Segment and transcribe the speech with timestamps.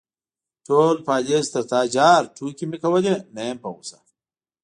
[0.67, 3.97] _ټول پالېز تر تا جار، ټوکې مې کولې، نه يم په غوسه.